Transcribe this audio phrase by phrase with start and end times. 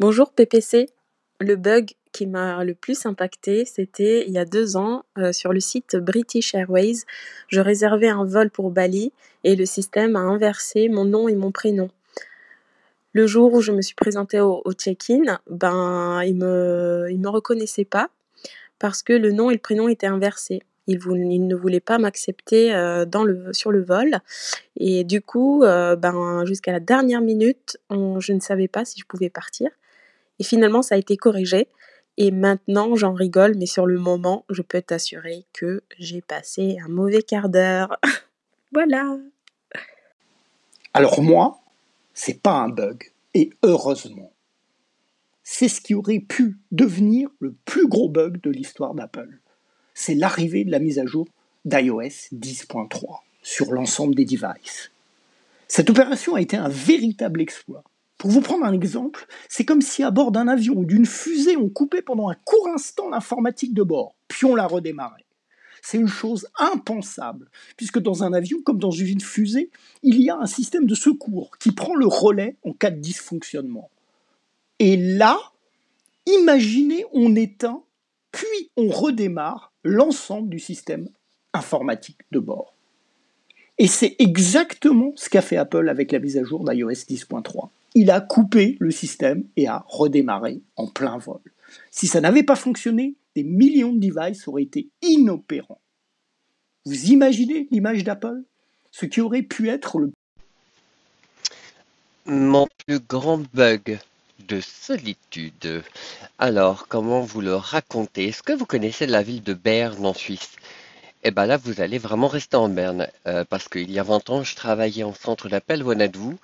[0.00, 0.88] Bonjour PPC.
[1.40, 5.52] Le bug qui m'a le plus impacté, c'était il y a deux ans euh, sur
[5.52, 7.00] le site British Airways.
[7.48, 9.12] Je réservais un vol pour Bali
[9.44, 11.90] et le système a inversé mon nom et mon prénom.
[13.12, 17.84] Le jour où je me suis présentée au, check-in, ben il me il me reconnaissait
[17.84, 18.08] pas
[18.78, 20.62] parce que le nom et le prénom étaient inversés.
[20.86, 20.98] Il,
[21.30, 24.20] il ne voulait pas m'accepter euh, dans le sur le vol
[24.78, 29.04] et du coup euh, ben jusqu'à la dernière minute, je ne savais pas si je
[29.04, 29.68] pouvais partir.
[30.40, 31.68] Et finalement, ça a été corrigé.
[32.16, 36.88] Et maintenant, j'en rigole, mais sur le moment, je peux t'assurer que j'ai passé un
[36.88, 37.96] mauvais quart d'heure.
[38.72, 39.16] voilà.
[40.92, 41.60] Alors moi,
[42.14, 44.32] c'est pas un bug, et heureusement.
[45.44, 49.38] C'est ce qui aurait pu devenir le plus gros bug de l'histoire d'Apple.
[49.94, 51.28] C'est l'arrivée de la mise à jour
[51.64, 54.90] d'iOS 10.3 sur l'ensemble des devices.
[55.68, 57.84] Cette opération a été un véritable exploit.
[58.20, 61.56] Pour vous prendre un exemple, c'est comme si à bord d'un avion ou d'une fusée,
[61.56, 65.24] on coupait pendant un court instant l'informatique de bord, puis on la redémarrait.
[65.80, 69.70] C'est une chose impensable, puisque dans un avion, comme dans une fusée,
[70.02, 73.88] il y a un système de secours qui prend le relais en cas de dysfonctionnement.
[74.80, 75.38] Et là,
[76.26, 77.82] imaginez, on éteint,
[78.32, 81.08] puis on redémarre l'ensemble du système
[81.54, 82.74] informatique de bord.
[83.78, 87.70] Et c'est exactement ce qu'a fait Apple avec la mise à jour d'iOS 10.3.
[87.94, 91.40] Il a coupé le système et a redémarré en plein vol.
[91.90, 95.80] Si ça n'avait pas fonctionné, des millions de devices auraient été inopérants.
[96.84, 98.42] Vous imaginez l'image d'Apple?
[98.90, 100.10] Ce qui aurait pu être le
[102.26, 103.98] Mon plus grand bug
[104.48, 105.82] de solitude.
[106.38, 108.28] Alors, comment vous le raconter?
[108.28, 110.56] Est-ce que vous connaissez la ville de Berne en Suisse?
[111.22, 114.30] Eh ben là, vous allez vraiment rester en berne, euh, parce qu'il y a 20
[114.30, 116.34] ans, je travaillais en centre d'appel Wanadoo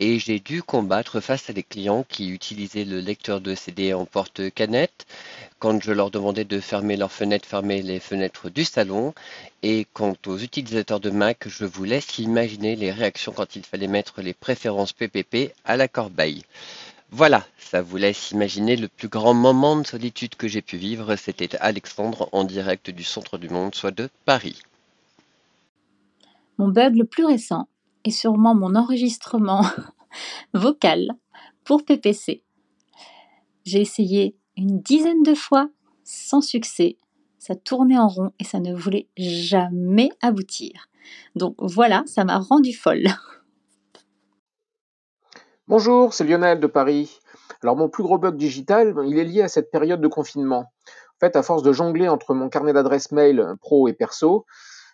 [0.00, 4.06] et j'ai dû combattre face à des clients qui utilisaient le lecteur de CD en
[4.06, 5.06] porte-canette
[5.60, 9.14] quand je leur demandais de fermer leurs fenêtres, fermer les fenêtres du salon.
[9.62, 13.86] Et quant aux utilisateurs de Mac, je vous laisse imaginer les réactions quand il fallait
[13.86, 16.42] mettre les préférences PPP à la corbeille.
[17.16, 21.14] Voilà, ça vous laisse imaginer le plus grand moment de solitude que j'ai pu vivre.
[21.14, 24.60] C'était Alexandre en direct du centre du monde, soit de Paris.
[26.58, 27.68] Mon bug le plus récent
[28.02, 29.64] est sûrement mon enregistrement
[30.54, 31.12] vocal
[31.62, 32.42] pour PPC.
[33.64, 35.68] J'ai essayé une dizaine de fois
[36.02, 36.96] sans succès.
[37.38, 40.88] Ça tournait en rond et ça ne voulait jamais aboutir.
[41.36, 43.06] Donc voilà, ça m'a rendu folle.
[45.66, 47.20] Bonjour, c'est Lionel de Paris.
[47.62, 50.70] Alors mon plus gros bug digital, ben, il est lié à cette période de confinement.
[50.86, 54.44] En fait, à force de jongler entre mon carnet d'adresses mail pro et perso,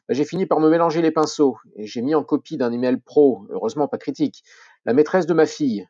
[0.09, 2.99] ben, j'ai fini par me mélanger les pinceaux et j'ai mis en copie d'un email
[2.99, 4.45] pro, heureusement pas critique,
[4.85, 5.89] la maîtresse de ma fille.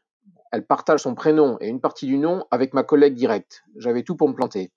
[0.50, 3.64] Elle partage son prénom et une partie du nom avec ma collègue directe.
[3.76, 4.72] J'avais tout pour me planter.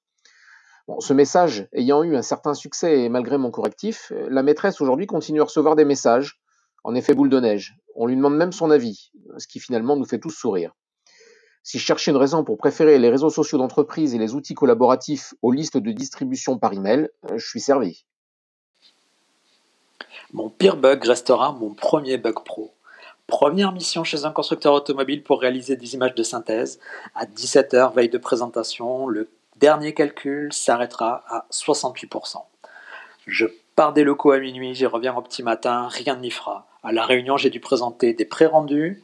[0.89, 5.07] Bon, ce message ayant eu un certain succès et malgré mon correctif, la maîtresse aujourd'hui
[5.07, 6.41] continue à recevoir des messages,
[6.83, 7.75] en effet boule de neige.
[7.95, 10.73] On lui demande même son avis, ce qui finalement nous fait tous sourire.
[11.63, 15.33] Si je cherchais une raison pour préférer les réseaux sociaux d'entreprise et les outils collaboratifs
[15.41, 18.03] aux listes de distribution par email, euh, je suis servi.
[20.33, 22.73] Mon pire bug restera mon premier bug pro.
[23.27, 26.79] Première mission chez un constructeur automobile pour réaliser des images de synthèse.
[27.15, 32.39] À 17h, veille de présentation, le dernier calcul s'arrêtera à 68%.
[33.25, 33.45] Je
[33.75, 36.67] pars des locaux à minuit, j'y reviens au petit matin, rien n'y fera.
[36.83, 39.01] À la réunion, j'ai dû présenter des pré-rendus.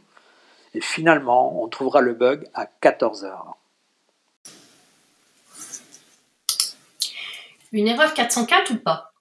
[0.74, 3.54] Et finalement, on trouvera le bug à 14h.
[7.72, 9.14] Une erreur 404 ou pas?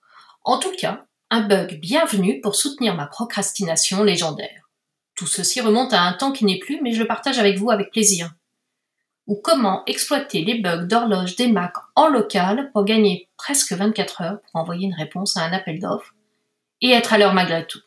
[0.42, 4.68] En tout cas, un bug bienvenu pour soutenir ma procrastination légendaire.
[5.14, 7.70] Tout ceci remonte à un temps qui n'est plus, mais je le partage avec vous
[7.70, 8.30] avec plaisir.
[9.26, 14.40] Ou comment exploiter les bugs d'horloge des Mac en local pour gagner presque 24 heures
[14.40, 16.14] pour envoyer une réponse à un appel d'offres
[16.80, 17.80] et être à l'heure malgré tout.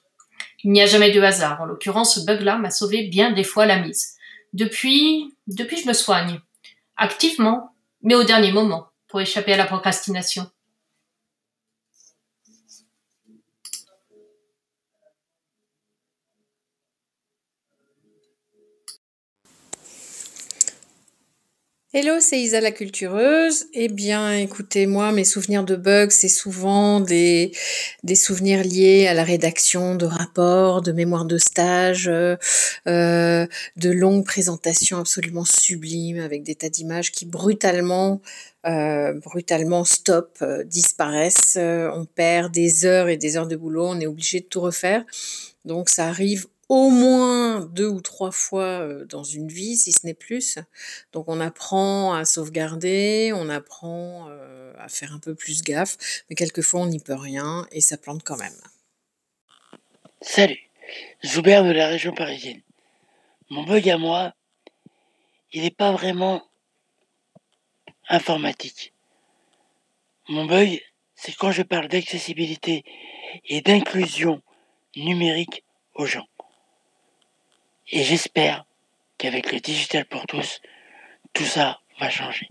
[0.64, 1.62] Il n'y a jamais de hasard.
[1.62, 4.16] En l'occurrence, ce bug-là m'a sauvé bien des fois la mise.
[4.54, 6.40] Depuis, depuis je me soigne.
[6.98, 10.50] Activement, mais au dernier moment, pour échapper à la procrastination.
[21.94, 23.66] Hello, c'est Isa la cultureuse.
[23.74, 27.52] Eh bien, écoutez, moi, mes souvenirs de bugs, c'est souvent des,
[28.04, 32.38] des souvenirs liés à la rédaction de rapports, de mémoires de stage, euh,
[32.88, 38.22] de longues présentations absolument sublimes avec des tas d'images qui brutalement,
[38.66, 41.58] euh, brutalement stop, euh, disparaissent.
[41.58, 44.62] Euh, on perd des heures et des heures de boulot, on est obligé de tout
[44.62, 45.04] refaire.
[45.66, 50.06] Donc, ça arrive au moins deux ou trois fois euh, dans une vie, si ce
[50.06, 50.58] n'est plus.
[51.12, 55.98] Donc on apprend à sauvegarder, on apprend euh, à faire un peu plus gaffe,
[56.30, 58.56] mais quelquefois on n'y peut rien et ça plante quand même.
[60.22, 60.62] Salut,
[61.26, 62.62] Zoubert de la région parisienne.
[63.50, 64.34] Mon bug à moi,
[65.52, 66.42] il n'est pas vraiment
[68.08, 68.94] informatique.
[70.30, 70.82] Mon bug,
[71.16, 72.86] c'est quand je parle d'accessibilité
[73.44, 74.42] et d'inclusion
[74.96, 75.66] numérique
[75.96, 76.28] aux gens.
[77.94, 78.66] Et j'espère
[79.18, 80.62] qu'avec le digital pour tous,
[81.34, 82.48] tout ça va changer.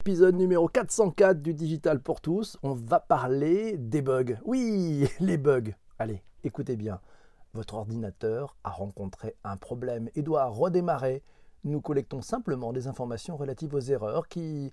[0.00, 4.38] Épisode numéro 404 du Digital pour tous, on va parler des bugs.
[4.46, 5.74] Oui, les bugs.
[5.98, 7.00] Allez, écoutez bien.
[7.52, 11.22] Votre ordinateur a rencontré un problème et doit redémarrer.
[11.64, 14.72] Nous collectons simplement des informations relatives aux erreurs qui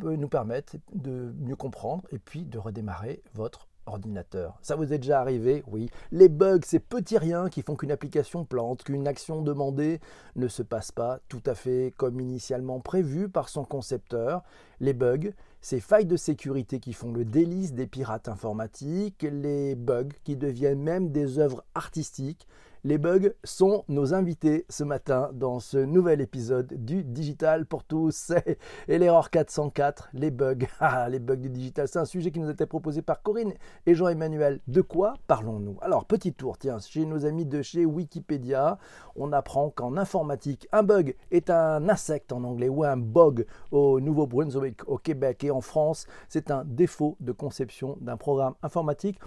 [0.00, 4.58] nous permettre de mieux comprendre et puis de redémarrer votre ordinateur.
[4.62, 5.64] Ça vous est déjà arrivé?
[5.66, 5.90] Oui.
[6.12, 10.00] Les bugs, ces petits riens qui font qu'une application plante, qu'une action demandée
[10.36, 14.42] ne se passe pas tout à fait comme initialement prévu par son concepteur.
[14.80, 20.08] Les bugs, ces failles de sécurité qui font le délice des pirates informatiques, les bugs
[20.24, 22.46] qui deviennent même des œuvres artistiques,
[22.84, 28.32] les bugs sont nos invités ce matin dans ce nouvel épisode du Digital pour tous.
[28.88, 30.58] Et l'erreur 404, les bugs.
[30.80, 33.52] Ah, les bugs du digital, c'est un sujet qui nous a été proposé par Corinne
[33.84, 34.60] et Jean-Emmanuel.
[34.68, 35.76] De quoi parlons-nous?
[35.80, 38.78] Alors, petit tour, tiens, chez nos amis de chez Wikipédia,
[39.16, 44.00] on apprend qu'en informatique, un bug est un insecte en anglais ou un bug au
[44.00, 46.06] Nouveau-Brunswick, au Québec et en France.
[46.28, 49.18] C'est un défaut de conception d'un programme informatique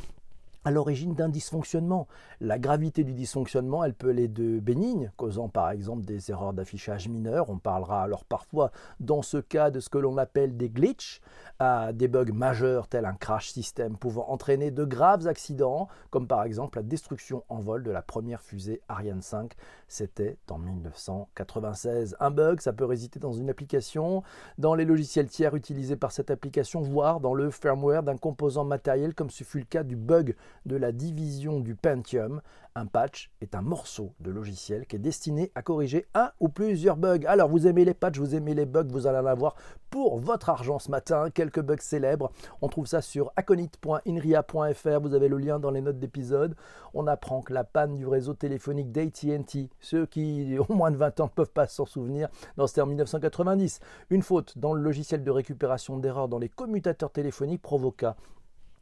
[0.63, 2.07] à l'origine d'un dysfonctionnement.
[2.39, 7.07] La gravité du dysfonctionnement, elle peut aller de bénigne, causant par exemple des erreurs d'affichage
[7.07, 11.21] mineures, on parlera alors parfois dans ce cas de ce que l'on appelle des glitches,
[11.59, 16.43] à des bugs majeurs tels un crash système pouvant entraîner de graves accidents, comme par
[16.43, 19.53] exemple la destruction en vol de la première fusée Ariane 5,
[19.87, 22.15] c'était en 1996.
[22.19, 24.23] Un bug, ça peut résider dans une application,
[24.57, 29.13] dans les logiciels tiers utilisés par cette application, voire dans le firmware d'un composant matériel
[29.13, 32.41] comme ce fut le cas du bug de la division du Pentium.
[32.73, 36.95] Un patch est un morceau de logiciel qui est destiné à corriger un ou plusieurs
[36.95, 37.25] bugs.
[37.27, 39.55] Alors vous aimez les patchs, vous aimez les bugs, vous allez en avoir
[39.89, 41.29] pour votre argent ce matin.
[41.29, 42.31] Quelques bugs célèbres.
[42.61, 44.99] On trouve ça sur aconit.inria.fr.
[45.01, 46.55] Vous avez le lien dans les notes d'épisode.
[46.93, 51.19] On apprend que la panne du réseau téléphonique d'AT&T, ceux qui ont moins de 20
[51.19, 52.29] ans ne peuvent pas s'en souvenir,
[52.67, 53.81] c'était en 1990.
[54.09, 58.15] Une faute dans le logiciel de récupération d'erreurs dans les commutateurs téléphoniques provoqua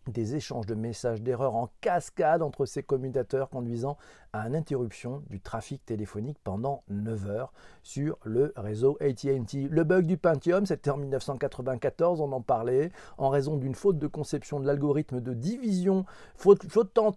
[0.10, 3.98] des échanges de messages d'erreur en cascade entre ces commutateurs conduisant
[4.34, 9.68] à une interruption du trafic téléphonique pendant 9 heures sur le réseau AT&T.
[9.70, 14.08] Le bug du Pentium, c'était en 1994, on en parlait, en raison d'une faute de
[14.08, 16.66] conception de l'algorithme de division faute,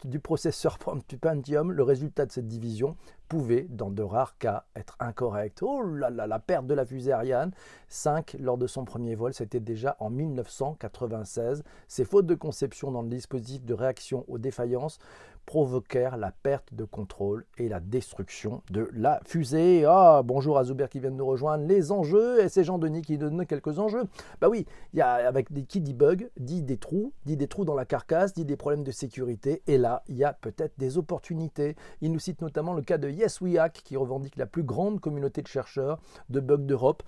[0.04, 0.78] du processeur
[1.20, 1.72] Pentium.
[1.72, 2.96] Le résultat de cette division
[3.28, 5.62] pouvait, dans de rares cas, être incorrect.
[5.62, 7.52] Oh là là, la perte de la fusée Ariane
[7.88, 11.62] 5 lors de son premier vol, c'était déjà en 1996.
[11.88, 14.98] Ces fautes de conception dans le dispositif de réaction aux défaillances
[15.46, 19.84] provoquèrent la perte de contrôle et la destruction de la fusée.
[19.86, 21.64] Ah, bonjour à Zuber qui vient de nous rejoindre.
[21.66, 24.04] Les enjeux, et c'est Jean-Denis qui donne quelques enjeux.
[24.40, 27.48] Bah oui, il y a avec des, qui dit bug, dit des trous, dit des
[27.48, 30.78] trous dans la carcasse, dit des problèmes de sécurité, et là, il y a peut-être
[30.78, 31.76] des opportunités.
[32.00, 35.48] Il nous cite notamment le cas de YesWeHack qui revendique la plus grande communauté de
[35.48, 35.98] chercheurs
[36.30, 37.02] de bugs d'Europe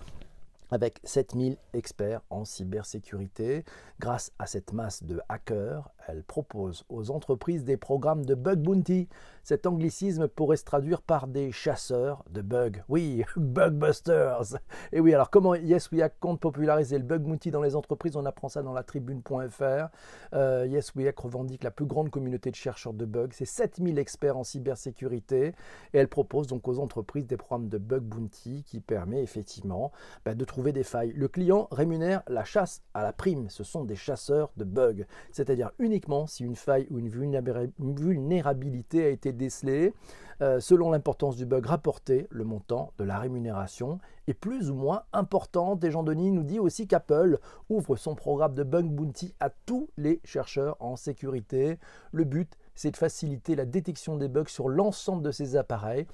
[0.75, 3.63] avec 7000 experts en cybersécurité.
[3.99, 9.07] Grâce à cette masse de hackers, elle propose aux entreprises des programmes de bug bounty.
[9.43, 12.83] Cet anglicisme pourrait se traduire par des chasseurs de bugs.
[12.89, 14.57] Oui, bugbusters.
[14.91, 18.15] Et oui, alors comment Yes We Hack compte populariser le bug bounty dans les entreprises?
[18.15, 19.89] On apprend ça dans la tribune.fr.
[20.33, 23.29] Euh, yes We revendique la plus grande communauté de chercheurs de bugs.
[23.31, 25.53] C'est 7000 experts en cybersécurité.
[25.93, 29.91] Et elle propose donc aux entreprises des programmes de bug bounty qui permet effectivement
[30.25, 31.13] bah, de trouver des failles.
[31.13, 33.49] Le client rémunère la chasse à la prime.
[33.49, 35.05] Ce sont des chasseurs de bugs.
[35.31, 39.93] C'est-à-dire une uniquement si une faille ou une vulnérabilité a été décelée.
[40.41, 45.03] Euh, selon l'importance du bug rapporté, le montant de la rémunération est plus ou moins
[45.13, 45.79] important.
[45.81, 50.19] Et Jean-Denis nous dit aussi qu'Apple ouvre son programme de bug bounty à tous les
[50.25, 51.79] chercheurs en sécurité.
[52.11, 56.07] Le but, c'est de faciliter la détection des bugs sur l'ensemble de ses appareils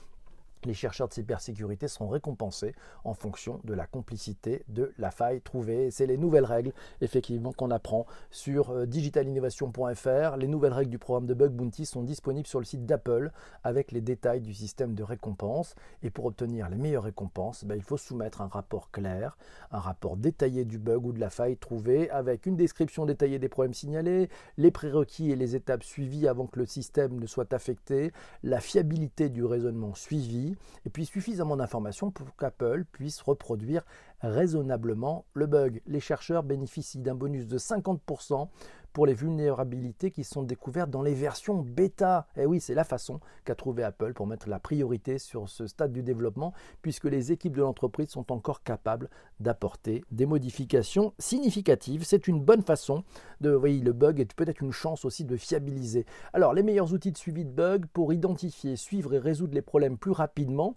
[0.66, 5.92] les chercheurs de cybersécurité seront récompensés en fonction de la complicité de la faille trouvée.
[5.92, 10.38] C'est les nouvelles règles, effectivement, qu'on apprend sur euh, digitalinnovation.fr.
[10.38, 13.32] Les nouvelles règles du programme de Bug Bounty sont disponibles sur le site d'Apple
[13.64, 15.76] avec les détails du système de récompense.
[16.04, 19.38] Et pour obtenir les meilleures récompenses, ben, il faut soumettre un rapport clair,
[19.72, 23.50] un rapport détaillé du bug ou de la faille trouvée avec une description détaillée des
[23.50, 28.12] problèmes signalés, les prérequis et les étapes suivies avant que le système ne soit affecté,
[28.44, 30.51] la fiabilité du raisonnement suivi
[30.86, 33.84] et puis suffisamment d'informations pour qu'Apple puisse reproduire
[34.22, 35.82] raisonnablement le bug.
[35.86, 38.48] Les chercheurs bénéficient d'un bonus de 50%
[38.94, 42.28] pour les vulnérabilités qui sont découvertes dans les versions bêta.
[42.36, 45.68] Et eh oui, c'est la façon qu'a trouvé Apple pour mettre la priorité sur ce
[45.68, 52.04] stade du développement, puisque les équipes de l'entreprise sont encore capables d'apporter des modifications significatives.
[52.04, 53.04] C'est une bonne façon
[53.40, 56.06] de, oui, le bug est peut-être une chance aussi de fiabiliser.
[56.34, 59.98] Alors, les meilleurs outils de suivi de bugs pour identifier, suivre et résoudre les problèmes
[59.98, 60.76] plus rapidement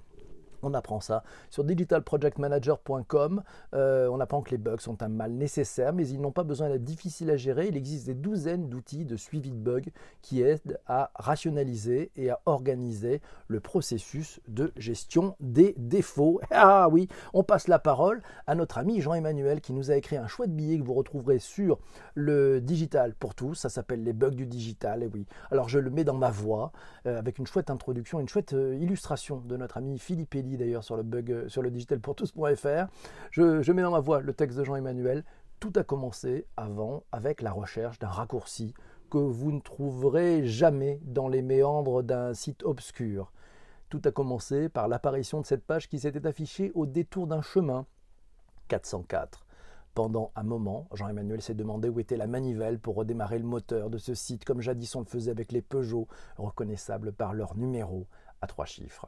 [0.64, 1.22] on apprend ça.
[1.50, 3.42] Sur digitalprojectmanager.com,
[3.74, 6.68] euh, on apprend que les bugs sont un mal nécessaire, mais ils n'ont pas besoin
[6.68, 7.68] d'être difficiles à gérer.
[7.68, 9.90] Il existe des douzaines d'outils de suivi de bugs
[10.22, 16.40] qui aident à rationaliser et à organiser le processus de gestion des défauts.
[16.66, 20.26] Ah oui, on passe la parole à notre ami Jean-Emmanuel qui nous a écrit un
[20.26, 21.78] chouette billet que vous retrouverez sur
[22.14, 23.54] le digital pour tous.
[23.54, 25.02] Ça s'appelle les bugs du digital.
[25.02, 26.72] Et oui, alors je le mets dans ma voix
[27.06, 30.84] euh, avec une chouette introduction, une chouette euh, illustration de notre ami Philippe Elie d'ailleurs
[30.84, 32.86] sur le bug euh, sur le digitalpourtous.fr.
[33.30, 35.24] Je, je mets dans ma voix le texte de Jean-Emmanuel.
[35.60, 38.74] Tout a commencé avant avec la recherche d'un raccourci
[39.10, 43.32] que vous ne trouverez jamais dans les méandres d'un site obscur.
[43.88, 47.86] Tout a commencé par l'apparition de cette page qui s'était affichée au détour d'un chemin
[48.68, 49.46] 404.
[49.94, 53.98] Pendant un moment, Jean-Emmanuel s'est demandé où était la manivelle pour redémarrer le moteur de
[53.98, 58.08] ce site, comme jadis on le faisait avec les Peugeot, reconnaissables par leur numéro
[58.40, 59.06] à trois chiffres.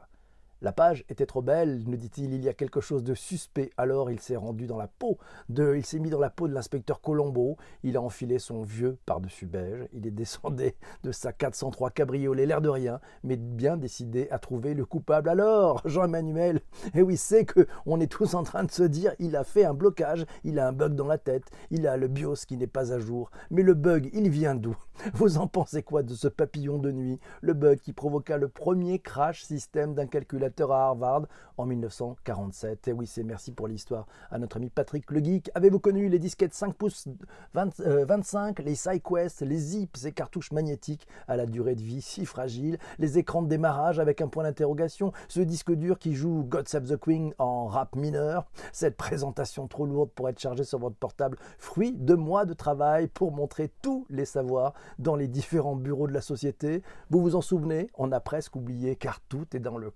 [0.61, 3.69] La page était trop belle, nous dit-il, il y a quelque chose de suspect.
[3.77, 6.53] Alors il s'est rendu dans la peau de, il s'est mis dans la peau de
[6.53, 10.73] l'inspecteur Colombo, il a enfilé son vieux par-dessus beige, il est descendu
[11.03, 15.29] de sa 403 cabriolet, l'air de rien, mais bien décidé à trouver le coupable.
[15.29, 16.61] Alors, Jean-Emmanuel,
[16.95, 19.65] eh oui, c'est que on est tous en train de se dire, il a fait
[19.65, 22.65] un blocage, il a un bug dans la tête, il a le BIOS qui n'est
[22.65, 23.29] pas à jour.
[23.51, 24.75] Mais le bug, il vient d'où?
[25.13, 27.19] Vous en pensez quoi de ce papillon de nuit?
[27.41, 31.23] Le bug qui provoqua le premier crash système d'un calculateur à Harvard
[31.57, 32.87] en 1947.
[32.87, 35.51] Et oui, c'est merci pour l'histoire à notre ami Patrick le Geek.
[35.55, 37.07] Avez-vous connu les disquettes 5 pouces
[37.53, 42.25] 25, euh, les SideQuest, les zips et cartouches magnétiques à la durée de vie si
[42.25, 46.67] fragile, les écrans de démarrage avec un point d'interrogation, ce disque dur qui joue God
[46.67, 50.95] Save the Queen en rap mineur, cette présentation trop lourde pour être chargée sur votre
[50.95, 56.07] portable, fruit de mois de travail pour montrer tous les savoirs dans les différents bureaux
[56.07, 56.83] de la société.
[57.09, 57.89] Vous vous en souvenez?
[57.97, 59.91] On a presque oublié car tout est dans le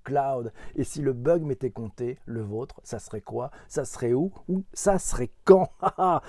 [0.75, 3.51] Et si le bug m'était compté, le vôtre, ça serait quoi?
[3.67, 4.31] Ça serait où?
[4.47, 5.69] Ou ça serait quand?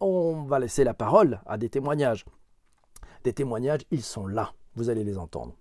[0.00, 2.24] On va laisser la parole à des témoignages.
[3.24, 4.52] Des témoignages, ils sont là.
[4.76, 5.54] Vous allez les entendre.